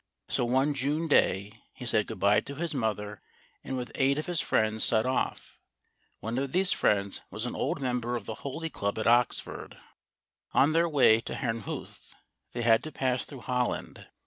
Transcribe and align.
So 0.29 0.45
one 0.45 0.73
June 0.73 1.07
day, 1.07 1.61
he 1.75 1.85
said 1.85 2.07
good 2.07 2.17
bye 2.17 2.39
to 2.39 2.55
his 2.55 2.73
mother, 2.73 3.21
and 3.63 3.77
with 3.77 3.91
eight 3.93 4.17
of 4.17 4.25
his 4.25 4.41
friends 4.41 4.83
set 4.83 5.05
off. 5.05 5.59
One 6.21 6.39
of 6.39 6.53
these 6.53 6.71
friends 6.71 7.21
was 7.29 7.45
an 7.45 7.53
old 7.55 7.79
member 7.79 8.15
of 8.15 8.25
the 8.25 8.33
Holy 8.41 8.71
Club 8.71 8.97
at 8.97 9.05
Oxford. 9.05 9.77
On 10.53 10.71
their 10.71 10.89
way 10.89 11.21
to 11.21 11.35
Herrnhuth, 11.35 12.15
they 12.53 12.63
had 12.63 12.83
to 12.85 12.91
pass 12.91 13.25
through 13.25 13.41
Holland. 13.41 14.07